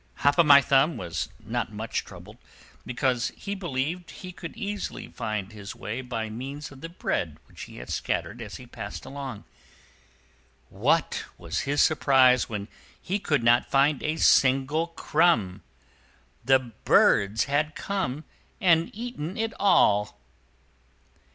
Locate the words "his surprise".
11.69-12.49